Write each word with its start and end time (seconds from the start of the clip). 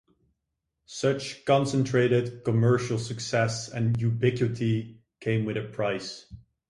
Such 0.87 1.45
concentrated 1.45 2.43
commercial 2.43 2.97
success 2.97 3.69
and 3.69 4.01
ubiquity 4.01 4.99
came 5.19 5.45
with 5.45 5.57
a 5.57 5.61
price. 5.65 6.25